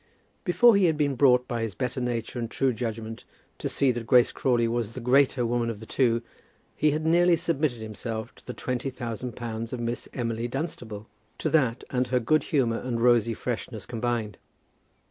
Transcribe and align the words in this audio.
Before 0.45 0.75
he 0.75 0.85
had 0.85 0.97
been 0.97 1.13
brought 1.13 1.47
by 1.47 1.61
his 1.61 1.75
better 1.75 2.01
nature 2.01 2.39
and 2.39 2.49
true 2.49 2.73
judgment 2.73 3.23
to 3.59 3.69
see 3.69 3.91
that 3.91 4.07
Grace 4.07 4.31
Crawley 4.31 4.67
was 4.67 4.93
the 4.93 4.99
greater 4.99 5.45
woman 5.45 5.69
of 5.69 5.79
the 5.79 5.85
two, 5.85 6.23
he 6.75 6.89
had 6.89 7.05
nearly 7.05 7.35
submitted 7.35 7.81
himself 7.83 8.33
to 8.33 8.45
the 8.47 8.53
twenty 8.55 8.89
thousand 8.89 9.35
pounds 9.35 9.73
of 9.73 9.79
Miss 9.79 10.09
Emily 10.11 10.47
Dunstable, 10.47 11.05
to 11.37 11.51
that, 11.51 11.83
and 11.91 12.07
her 12.07 12.19
good 12.19 12.45
humour 12.45 12.79
and 12.79 12.99
rosy 12.99 13.35
freshness 13.35 13.85
combined. 13.85 14.39